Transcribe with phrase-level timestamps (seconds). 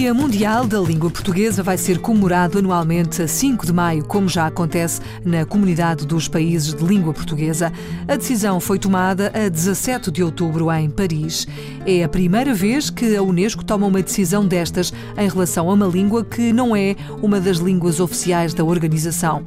[0.00, 4.46] Dia Mundial da Língua Portuguesa vai ser comemorado anualmente a 5 de maio, como já
[4.46, 7.70] acontece na Comunidade dos Países de Língua Portuguesa.
[8.08, 11.46] A decisão foi tomada a 17 de outubro em Paris.
[11.84, 15.86] É a primeira vez que a Unesco toma uma decisão destas em relação a uma
[15.86, 19.44] língua que não é uma das línguas oficiais da organização.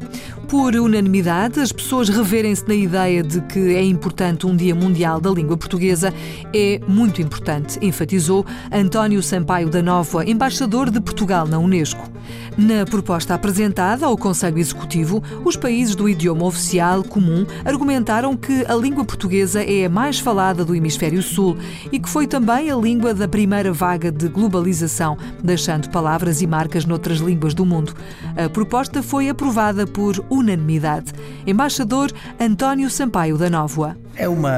[0.47, 5.31] Por unanimidade, as pessoas reverem-se na ideia de que é importante um Dia Mundial da
[5.31, 6.13] Língua Portuguesa.
[6.53, 10.42] É muito importante, enfatizou António Sampaio da Nova, embaixador
[10.91, 12.11] de Portugal na Unesco.
[12.57, 18.75] Na proposta apresentada ao Conselho Executivo, os países do idioma oficial comum argumentaram que a
[18.75, 21.57] língua portuguesa é a mais falada do Hemisfério Sul
[21.93, 26.85] e que foi também a língua da primeira vaga de globalização, deixando palavras e marcas
[26.85, 27.95] noutras línguas do mundo.
[28.35, 31.13] A proposta foi aprovada por unanimidade.
[31.47, 33.95] Embaixador António Sampaio da Nóvoa.
[34.15, 34.51] É uma,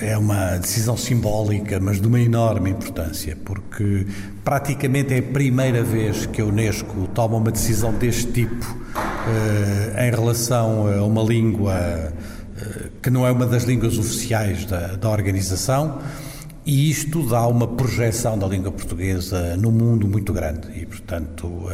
[0.00, 4.06] é uma decisão simbólica, mas de uma enorme importância, porque
[4.48, 8.64] praticamente é a primeira vez que a Unesco toma uma decisão deste tipo
[9.26, 14.96] eh, em relação a uma língua eh, que não é uma das línguas oficiais da,
[14.96, 15.98] da organização.
[16.70, 20.68] E isto dá uma projeção da língua portuguesa no mundo muito grande.
[20.78, 21.70] E, portanto, uh,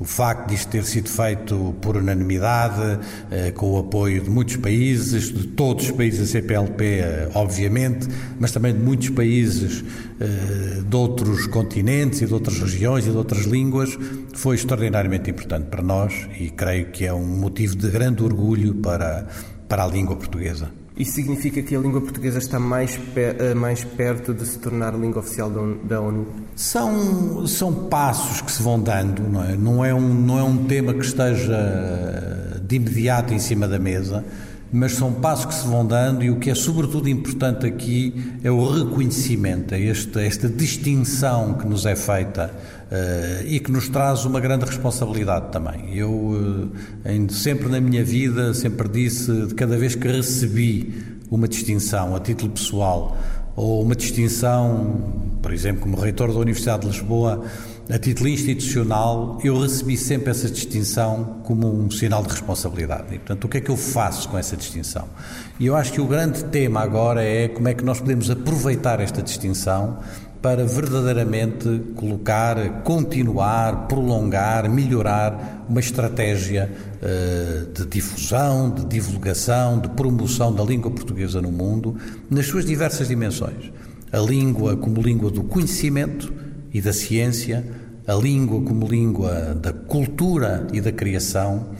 [0.00, 4.56] o facto de isto ter sido feito por unanimidade, uh, com o apoio de muitos
[4.56, 8.08] países, de todos os países da CPLP, uh, obviamente,
[8.40, 9.84] mas também de muitos países
[10.88, 13.98] de outros continentes e de outras regiões e de outras línguas,
[14.32, 19.26] foi extraordinariamente importante para nós e creio que é um motivo de grande orgulho para,
[19.68, 20.81] para a língua portuguesa.
[20.96, 25.20] Isso significa que a língua portuguesa está mais, pe mais perto de se tornar língua
[25.20, 25.50] oficial
[25.84, 26.26] da ONU?
[26.54, 29.56] São, são passos que se vão dando, não é?
[29.56, 34.24] Não é, um, não é um tema que esteja de imediato em cima da mesa,
[34.72, 38.50] mas são passos que se vão dando e o que é sobretudo importante aqui é
[38.50, 42.50] o reconhecimento, é esta, esta distinção que nos é feita
[42.90, 45.94] uh, e que nos traz uma grande responsabilidade também.
[45.94, 50.94] Eu, uh, sempre na minha vida, sempre disse, de cada vez que recebi
[51.30, 53.16] uma distinção a título pessoal
[53.54, 55.12] ou uma distinção,
[55.42, 57.44] por exemplo, como reitor da Universidade de Lisboa,
[57.90, 63.06] a título institucional, eu recebi sempre essa distinção como um sinal de responsabilidade.
[63.14, 65.08] E, portanto, o que é que eu faço com essa distinção?
[65.58, 69.00] E eu acho que o grande tema agora é como é que nós podemos aproveitar
[69.00, 69.98] esta distinção
[70.40, 76.68] para verdadeiramente colocar, continuar, prolongar, melhorar uma estratégia
[77.00, 81.96] uh, de difusão, de divulgação, de promoção da língua portuguesa no mundo,
[82.28, 83.70] nas suas diversas dimensões.
[84.12, 86.32] A língua como língua do conhecimento,
[86.72, 87.64] e da ciência,
[88.06, 91.70] a língua como língua da cultura e da criação,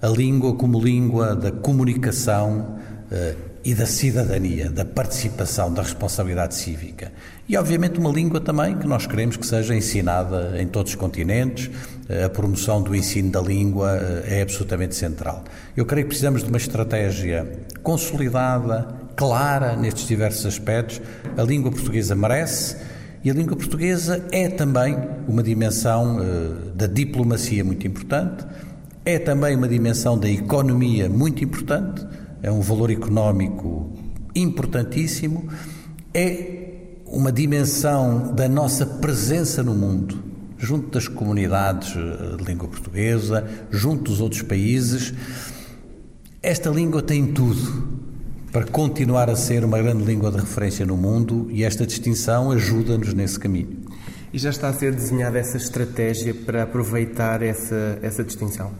[0.00, 2.76] a língua como língua da comunicação
[3.10, 7.12] uh, e da cidadania, da participação, da responsabilidade cívica.
[7.48, 11.66] E, obviamente, uma língua também que nós queremos que seja ensinada em todos os continentes.
[11.66, 15.44] Uh, a promoção do ensino da língua uh, é absolutamente central.
[15.76, 17.48] Eu creio que precisamos de uma estratégia
[17.82, 21.00] consolidada, clara nestes diversos aspectos.
[21.36, 22.76] A língua portuguesa merece
[23.24, 24.96] e a língua portuguesa é também
[25.28, 28.44] uma dimensão uh, da diplomacia muito importante,
[29.04, 32.04] é também uma dimensão da economia muito importante,
[32.42, 33.92] é um valor económico
[34.34, 35.48] importantíssimo,
[36.12, 36.62] é
[37.06, 40.18] uma dimensão da nossa presença no mundo,
[40.58, 45.12] junto das comunidades eh, de língua portuguesa, junto dos outros países.
[46.42, 47.91] Esta língua tem tudo
[48.52, 53.14] para continuar a ser uma grande língua de referência no mundo e esta distinção ajuda-nos
[53.14, 53.78] nesse caminho.
[54.30, 58.70] E já está a ser desenhada essa estratégia para aproveitar essa, essa distinção?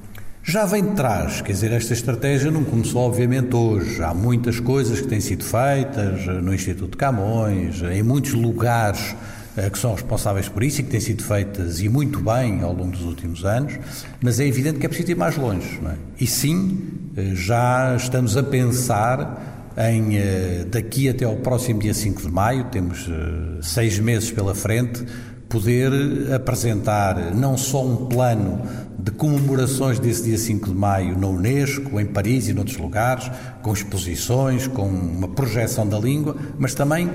[0.44, 4.02] Já vem de trás, quer dizer, esta estratégia não começou obviamente hoje.
[4.02, 9.14] Há muitas coisas que têm sido feitas no Instituto de Camões, em muitos lugares
[9.56, 12.74] eh, que são responsáveis por isso e que têm sido feitas e muito bem ao
[12.74, 13.78] longo dos últimos anos,
[14.20, 15.78] mas é evidente que é preciso ir mais longe.
[15.86, 15.94] É?
[16.18, 16.78] E sim,
[17.16, 22.64] eh, já estamos a pensar em, eh, daqui até ao próximo dia 5 de maio,
[22.64, 25.04] temos eh, seis meses pela frente,
[25.48, 25.92] poder
[26.34, 28.62] apresentar não só um plano
[28.98, 33.30] de comemorações desse dia 5 de maio na Unesco, em Paris e noutros lugares,
[33.60, 37.10] com exposições, com uma projeção da língua, mas também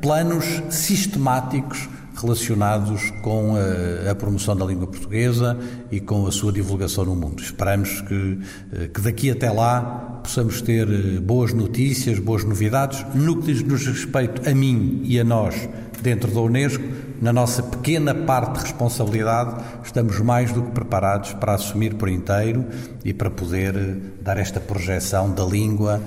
[0.00, 5.58] planos sistemáticos relacionados com a, a, promoção da língua portuguesa
[5.90, 7.42] e com a sua divulgação no mundo.
[7.42, 8.38] Esperamos que,
[8.72, 13.04] eh, que daqui até lá possamos ter eh, boas notícias, boas novidades.
[13.14, 15.68] No que diz nos respeito a mim e a nós
[16.02, 16.82] dentro da Unesco,
[17.20, 22.64] na nossa pequena parte de responsabilidade, estamos mais do que preparados para assumir por inteiro
[23.04, 26.00] e para poder eh, dar esta projeção da língua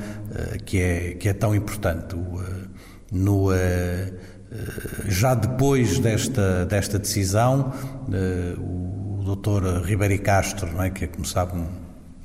[0.65, 2.13] que é, que é tão importante.
[3.09, 3.49] No,
[5.15, 7.73] já depois desta, desta decisão,
[8.11, 11.65] eh, o doutor Ribeiro Castro, não é, que é, como sabe, um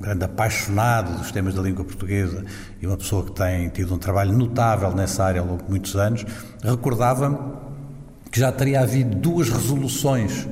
[0.00, 2.44] grande apaixonado dos temas da língua portuguesa
[2.81, 5.94] e uma pessoa que tem tido um trabalho notável nessa área ao longo de muitos
[5.94, 6.25] anos,
[6.62, 7.38] recordava-me
[8.31, 10.48] que já teria havido duas resoluções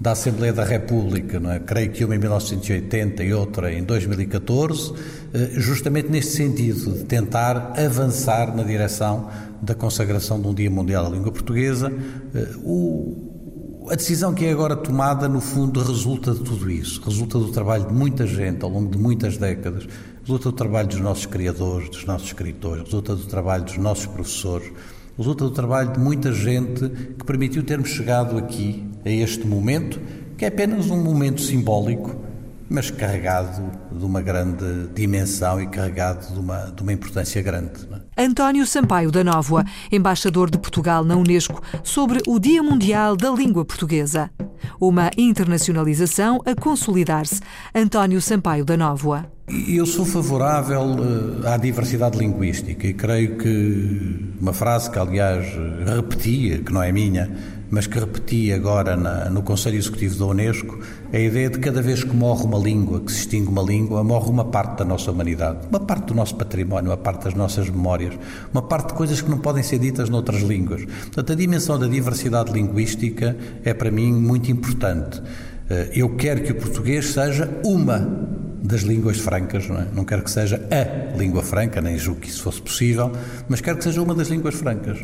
[0.00, 1.58] da Assembleia da República, não é?
[1.58, 4.92] creio que uma em 1980 e outra em 2014,
[5.32, 9.30] eh, justamente neste sentido, de tentar avançar na direção
[9.64, 11.92] da consagração de um Dia Mundial da Língua Portuguesa.
[12.34, 17.02] Eh, o, a decisão que é agora tomada, no fundo, resulta de tudo isso.
[17.04, 19.86] Resulta do trabalho de muita gente ao longo de muitas décadas,
[20.20, 24.72] resulta do trabalho dos nossos criadores, dos nossos escritores, resulta do trabalho dos nossos professores,
[25.18, 30.00] resulta do trabalho de muita gente que permitiu termos chegado aqui, a este momento,
[30.36, 32.23] que é apenas um momento simbólico,
[32.68, 37.72] mas carregado de uma grande dimensão e carregado de uma, de uma importância grande.
[38.16, 38.24] É?
[38.24, 43.64] António Sampaio da Nóvoa, embaixador de Portugal na Unesco, sobre o Dia Mundial da Língua
[43.64, 44.30] Portuguesa.
[44.80, 47.40] Uma internacionalização a consolidar-se.
[47.74, 49.26] António Sampaio da Nóvoa.
[49.68, 50.96] Eu sou favorável
[51.44, 55.46] eh, à diversidade linguística e creio que uma frase que, aliás,
[55.84, 57.30] repetia, que não é minha,
[57.74, 60.78] mas que repeti agora na, no Conselho Executivo da Unesco,
[61.12, 64.30] a ideia de cada vez que morre uma língua, que se extingue uma língua, morre
[64.30, 68.14] uma parte da nossa humanidade, uma parte do nosso património, uma parte das nossas memórias,
[68.52, 70.84] uma parte de coisas que não podem ser ditas noutras línguas.
[70.84, 75.20] Portanto, a dimensão da diversidade linguística é para mim muito importante.
[75.68, 78.08] Eh, eu quero que o português seja uma
[78.64, 79.86] das línguas francas, não, é?
[79.94, 83.12] não quero que seja a língua franca, nem julgo que isso fosse possível,
[83.46, 84.98] mas quero que seja uma das línguas francas.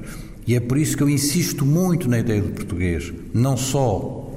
[0.47, 4.33] E é por isso que eu insisto muito na ideia do português, não só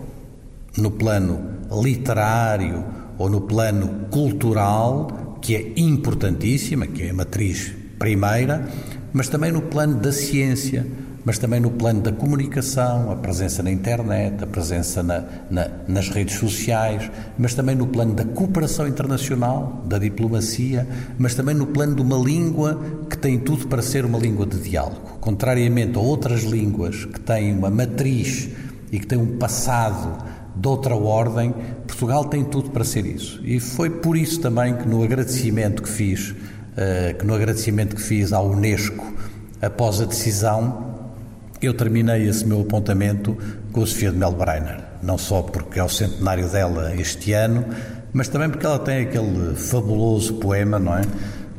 [0.78, 1.42] no plano
[1.82, 2.84] literário
[3.18, 8.68] ou no plano cultural, que é importantíssima, que é a matriz primeira,
[9.14, 10.86] mas também no plano da ciência,
[11.26, 16.10] mas também no plano da comunicação, a presença na internet, a presença na, na, nas
[16.10, 20.88] redes sociais, mas também no plano da cooperação internacional, da diplomacia,
[21.18, 24.60] mas também no plano de uma língua que tem tudo para ser uma língua de
[24.60, 25.18] diálogo.
[25.22, 28.50] Contrariamente a outras línguas que têm uma matriz
[28.92, 30.24] e que têm um passado
[30.56, 31.54] de outra ordem,
[31.88, 33.40] Portugal tem tudo para ser isso.
[33.44, 38.02] E foi por isso também que no agradecimento que fiz, uh, que no agradecimento que
[38.02, 39.14] fiz à UNESCO
[39.62, 40.93] após a decisão,
[41.66, 43.38] eu terminei esse meu apontamento
[43.72, 47.66] com a Sofia de Melbreiner, não só porque é o centenário dela este ano,
[48.12, 51.02] mas também porque ela tem aquele fabuloso poema, não é?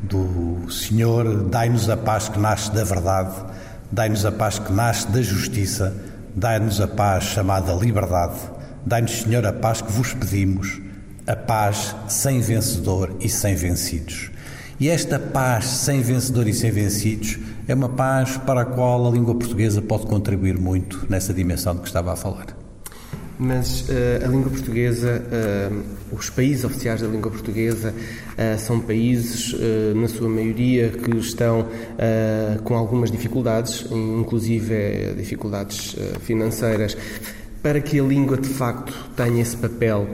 [0.02, 3.34] Do Senhor, dai-nos a paz que nasce da verdade,
[3.90, 5.94] dai-nos a paz que nasce da justiça,
[6.34, 8.38] dai-nos a paz chamada liberdade,
[8.84, 10.80] dai-nos, Senhor, a paz que vos pedimos,
[11.26, 14.30] a paz sem vencedor e sem vencidos.
[14.78, 19.10] E esta paz sem vencedor e sem vencidos é uma paz para a qual a
[19.10, 22.64] língua portuguesa pode contribuir muito nessa dimensão de que estava a falar.
[23.38, 29.54] Mas uh, a língua portuguesa, uh, os países oficiais da língua portuguesa uh, são países,
[29.96, 31.66] na sua maioria, que estão
[32.62, 36.96] com algumas dificuldades, inclusive dificuldades financeiras.
[37.62, 40.06] Para que a língua de facto tenha esse papel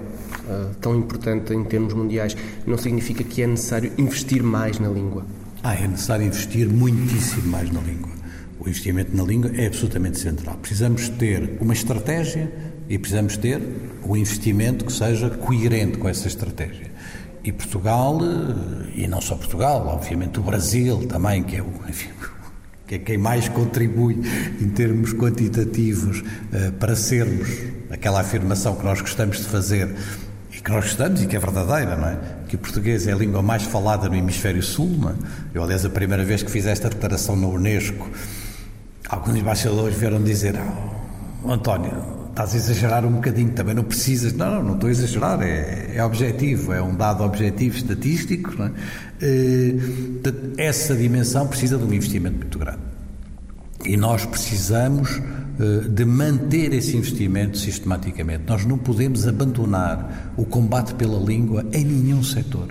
[0.81, 5.25] tão importante em termos mundiais, não significa que é necessário investir mais na língua?
[5.63, 8.11] Ah, é necessário investir muitíssimo mais na língua.
[8.59, 10.57] O investimento na língua é absolutamente central.
[10.57, 12.51] Precisamos ter uma estratégia
[12.89, 13.61] e precisamos ter
[14.03, 16.91] um investimento que seja coerente com essa estratégia.
[17.45, 22.09] E Portugal, eh, e não só Portugal, obviamente o Brasil também, que é, o, enfim,
[22.87, 24.19] que é quem mais contribui
[24.61, 27.49] em termos quantitativos uh, para sermos
[27.91, 29.95] aquela afirmação que nós gostamos de fazer
[30.53, 32.40] e que nós gostamos e que é verdadeira, não é?
[32.51, 35.15] Que o português é a língua mais falada no hemisfério sul, é?
[35.55, 38.11] Eu, aliás, a primeira vez que fiz esta declaração na Unesco,
[39.09, 40.57] alguns embaixadores vieram dizer:
[41.45, 41.93] oh, António,
[42.29, 44.33] estás a exagerar um bocadinho, também não precisas.
[44.33, 48.51] Não, não, não estou a exagerar, é, é objetivo, é um dado objetivo estatístico.
[48.61, 48.71] É?
[49.23, 49.75] Eh,
[50.59, 52.81] essa dimensão precisa de um investimento muito grande.
[53.85, 55.21] E nós precisamos
[55.61, 58.45] eh, de manter esse investimento sistematicamente.
[58.47, 62.69] Nós não podemos abandonar o combate pela língua em nenhum setor.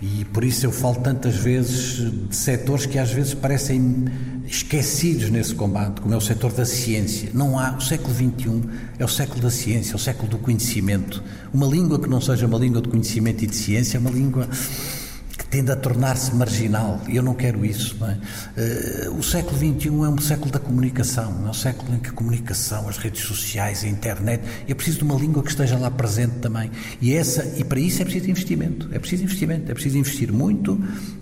[0.00, 4.06] E por isso eu falo tantas vezes de setores que às vezes parecem
[4.46, 7.28] esquecidos nesse combate, como é o setor da ciência.
[7.34, 7.76] Não há.
[7.76, 8.62] O século XXI
[8.98, 11.22] é o século da ciência, é o século do conhecimento.
[11.52, 14.48] Uma língua que não seja uma língua de conhecimento e de ciência é uma língua
[15.50, 17.00] tende a tornar-se marginal.
[17.08, 17.96] Eu não quero isso.
[17.98, 18.16] Não é?
[18.16, 22.12] uh, o século XXI é um século da comunicação, é um século em que a
[22.12, 26.36] comunicação, as redes sociais, a internet, é preciso de uma língua que esteja lá presente
[26.36, 26.70] também.
[27.00, 28.88] E, essa, e para isso é preciso investimento.
[28.92, 30.80] É preciso investimento, é preciso investir muito,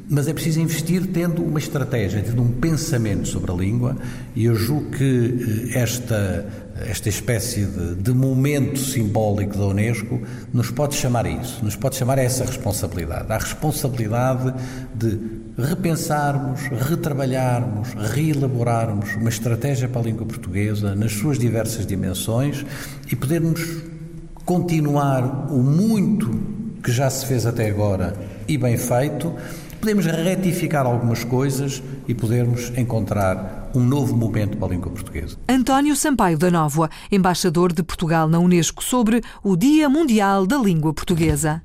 [0.08, 3.96] mas é preciso investir tendo uma estratégia, tendo um pensamento sobre a língua.
[4.36, 10.20] E eu julgo que uh, esta esta espécie de, de, momento simbólico da Unesco
[10.52, 14.54] nos pode chamar a isso, nos pode chamar a essa responsabilidade, a responsabilidade
[14.94, 15.18] de
[15.58, 22.64] repensarmos, retrabalharmos, reelaborarmos uma estratégia para a língua portuguesa nas suas diversas dimensões
[23.10, 23.60] e podermos
[24.44, 28.14] continuar o muito que já se fez até agora
[28.46, 29.34] e bem feito,
[29.80, 35.36] podemos retificar algumas coisas e podermos encontrar um novo momento para a língua portuguesa.
[35.48, 40.92] António Sampaio da Nóvoa, embaixador de Portugal na Unesco, sobre o Dia Mundial da Língua
[40.92, 41.62] Portuguesa.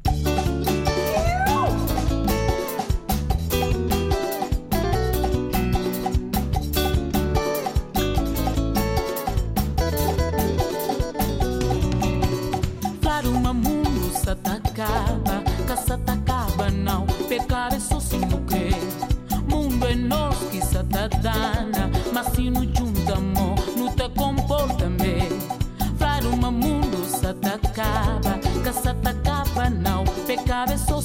[30.63, 31.01] atravesou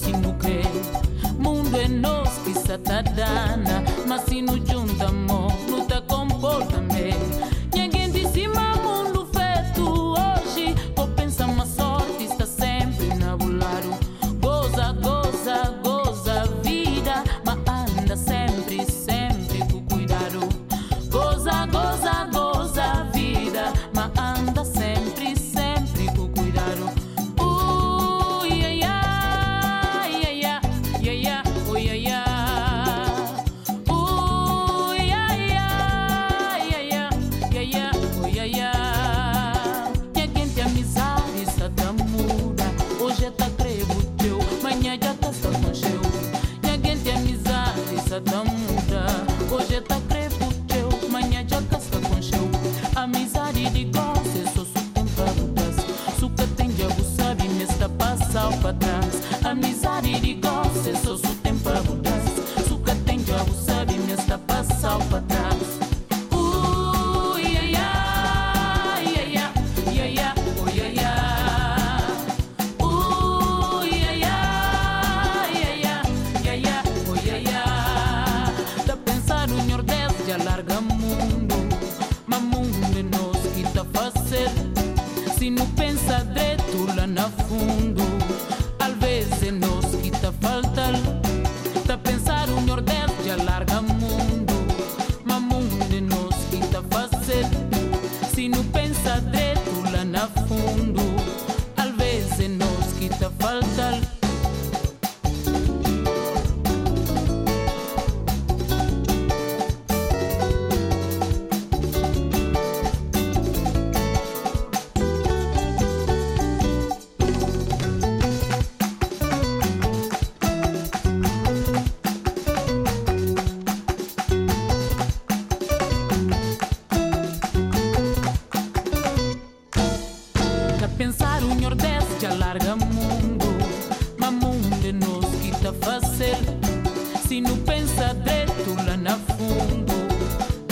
[137.38, 139.94] si nu pensa de tu la na fundo,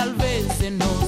[0.03, 1.06] alvese nos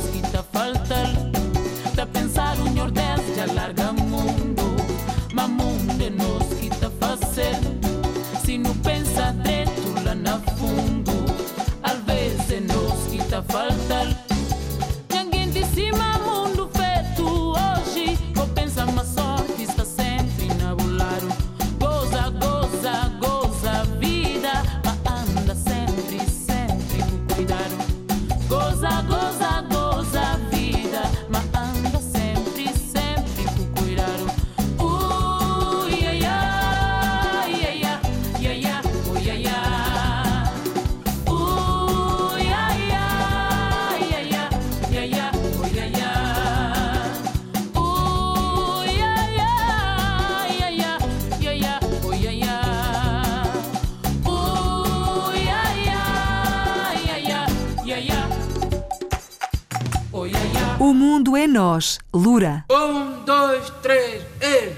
[61.58, 62.64] nós, Lura.
[62.70, 64.70] Um, dois, três, e...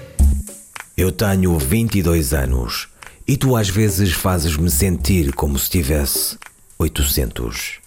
[0.97, 2.87] Eu tenho 22 anos
[3.27, 6.39] e tu às vezes fazes-me sentir como se tivesse
[6.79, 7.79] 800.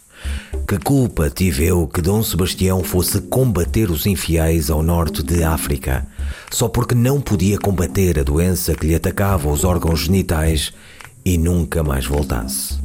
[0.69, 6.07] Que culpa tive eu que Dom Sebastião fosse combater os infiéis ao norte de África,
[6.53, 10.73] só porque não podia combater a doença que lhe atacava os órgãos genitais
[11.25, 12.79] e nunca mais voltasse.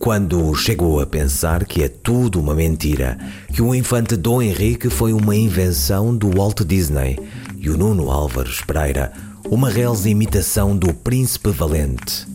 [0.00, 3.18] Quando chegou a pensar que é tudo uma mentira,
[3.52, 7.18] que o infante Dom Henrique foi uma invenção do Walt Disney
[7.58, 9.12] e o Nuno Álvares Pereira
[9.50, 12.26] uma reles imitação do Príncipe Valente.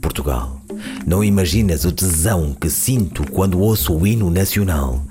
[0.00, 0.62] Portugal.
[1.06, 5.02] Não imaginas o tesão que sinto quando ouço o hino nacional.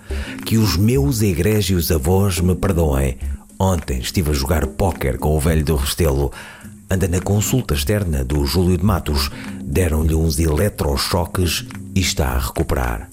[0.43, 3.19] Que os meus egrégios avós me perdoem.
[3.59, 6.31] Ontem estive a jogar póquer com o velho do Restelo.
[6.91, 9.31] Anda na consulta externa do Júlio de Matos.
[9.63, 13.09] Deram-lhe uns eletrochoques e está a recuperar.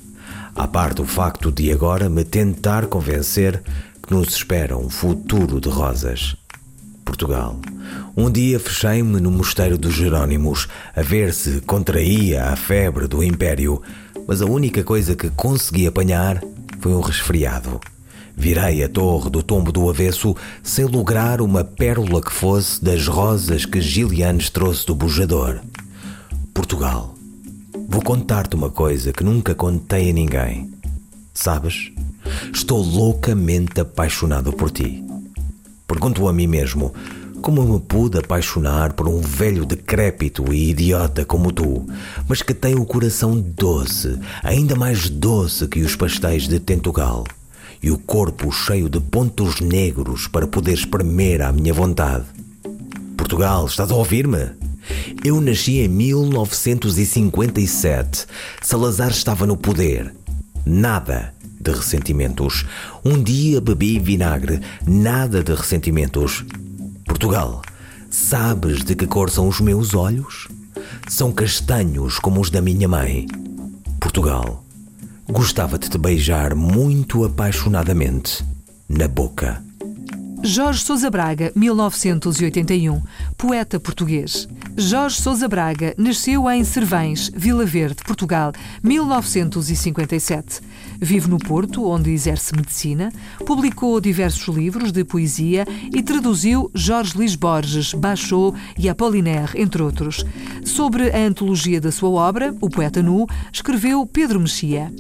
[0.57, 3.63] A parte o facto de agora me tentar convencer
[4.03, 6.35] que nos espera um futuro de rosas.
[7.05, 7.61] Portugal.
[8.17, 10.67] Um dia fechei-me no mosteiro dos Jerónimos
[10.97, 13.81] a ver se contraía a febre do Império,
[14.27, 16.43] mas a única coisa que consegui apanhar
[16.81, 17.81] foi um resfriado.
[18.41, 23.67] Virei a torre do tombo do avesso sem lograr uma pérola que fosse das rosas
[23.67, 25.59] que Gilianes trouxe do bujador.
[26.55, 27.17] Portugal.
[27.89, 30.71] Vou contar-te uma coisa que nunca contei a ninguém.
[31.35, 31.91] Sabes?
[32.55, 35.05] Estou loucamente apaixonado por ti.
[35.89, 36.95] Pergunto a mim mesmo
[37.43, 41.85] como me pude apaixonar por um velho decrépito e idiota como tu,
[42.29, 47.25] mas que tem o coração doce, ainda mais doce que os pastéis de Tentugal,
[47.83, 52.25] e o corpo cheio de pontos negros para poder espremer à minha vontade?
[53.17, 54.51] Portugal, estás a ouvir-me?
[55.25, 58.27] Eu nasci em 1957.
[58.63, 60.15] Salazar estava no poder.
[60.65, 62.65] Nada de ressentimentos.
[63.05, 66.45] Um dia bebi vinagre, nada de ressentimentos.
[67.05, 67.63] Portugal,
[68.11, 70.49] sabes de que cor são os meus olhos?
[71.09, 73.27] São castanhos como os da minha mãe.
[74.01, 74.65] Portugal,
[75.31, 78.43] gostava de te beijar muito apaixonadamente
[78.89, 79.63] na boca.
[80.43, 83.03] Jorge Sousa Braga, 1981,
[83.37, 84.49] poeta português.
[84.77, 90.61] Jorge Sousa Braga nasceu em Cervães, Vila Verde, Portugal, 1957.
[91.01, 93.13] Vive no Porto, onde exerce medicina,
[93.45, 100.25] publicou diversos livros de poesia e traduziu Jorge Luís Borges, Bachot e Apollinaire, entre outros.
[100.65, 104.93] Sobre a antologia da sua obra, O Poeta Nu, escreveu Pedro Mexia.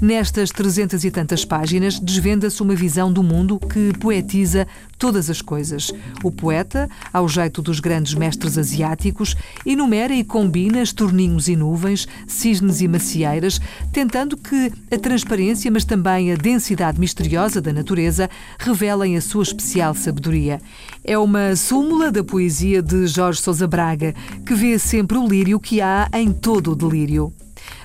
[0.00, 4.66] Nestas trezentas e tantas páginas desvenda-se uma visão do mundo que poetiza
[4.98, 5.90] todas as coisas.
[6.22, 12.82] O poeta, ao jeito dos grandes mestres asiáticos, enumera e combina estorninhos e nuvens, cisnes
[12.82, 13.58] e macieiras,
[13.90, 18.28] tentando que a transparência, mas também a densidade misteriosa da natureza
[18.58, 20.60] revelem a sua especial sabedoria.
[21.02, 25.80] É uma súmula da poesia de Jorge Sousa Braga, que vê sempre o lírio que
[25.80, 27.32] há em todo o delírio.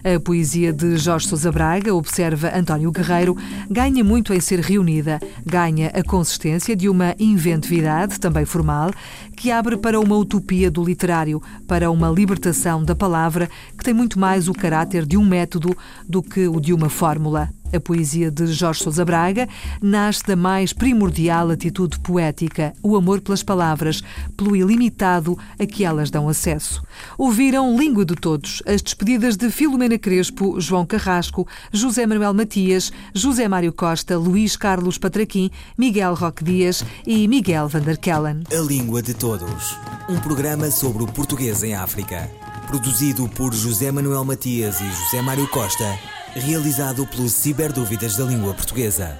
[0.03, 3.37] A poesia de Jorge Sousa Braga, observa António Guerreiro,
[3.69, 5.19] ganha muito em ser reunida.
[5.45, 8.91] Ganha a consistência de uma inventividade, também formal,
[9.35, 14.19] que abre para uma utopia do literário, para uma libertação da palavra, que tem muito
[14.19, 15.75] mais o caráter de um método
[16.07, 17.49] do que o de uma fórmula.
[17.73, 19.47] A poesia de Jorge Sousa Braga
[19.81, 24.03] nasce da mais primordial atitude poética, o amor pelas palavras,
[24.35, 26.83] pelo ilimitado a que elas dão acesso.
[27.17, 33.47] Ouviram Língua de Todos, as despedidas de Filomena Crespo, João Carrasco, José Manuel Matias, José
[33.47, 38.43] Mário Costa, Luís Carlos Patraquim, Miguel Roque Dias e Miguel Vanderkellen.
[38.51, 39.77] A Língua de Todos,
[40.09, 42.29] um programa sobre o português em África,
[42.67, 45.97] produzido por José Manuel Matias e José Mário Costa
[46.35, 49.19] realizado pelo Ciberdúvidas da Língua Portuguesa.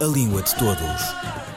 [0.00, 1.51] A língua de todos.